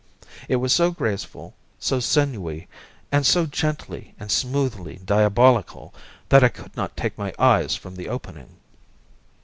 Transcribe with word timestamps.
It 0.49 0.55
was 0.55 0.73
so 0.73 0.89
graceful, 0.89 1.53
so 1.77 1.99
sinewy, 1.99 2.67
and 3.11 3.23
so 3.23 3.45
gently 3.45 4.15
and 4.19 4.31
smoothly 4.31 4.99
diabolical, 5.05 5.93
that 6.29 6.43
I 6.43 6.49
could 6.49 6.75
not 6.75 6.97
take 6.97 7.19
my 7.19 7.35
eyes 7.37 7.75
from 7.75 7.95
the 7.95 8.09
opening. 8.09 8.57